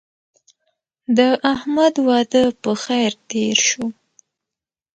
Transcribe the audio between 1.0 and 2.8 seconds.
د احمد واده په